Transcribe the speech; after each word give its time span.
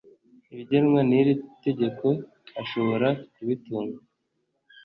ibigenwa 0.53 0.99
n 1.09 1.11
iri 1.19 1.33
tegeko 1.63 2.05
Ashobora 2.61 3.07
kubitunga 3.33 3.99